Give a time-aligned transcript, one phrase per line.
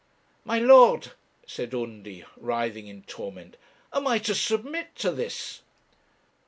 [0.45, 1.11] 'My lord,'
[1.45, 3.55] said Undy, writhing in torment,
[3.93, 5.61] 'am I to submit to this?'